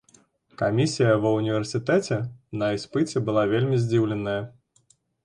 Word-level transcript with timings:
Камісія 0.59 1.11
ва 1.25 1.33
ўніверсітэце 1.39 2.17
на 2.63 2.71
іспыце 2.77 3.23
была 3.29 3.43
вельмі 3.53 3.81
здзіўленая. 3.83 4.39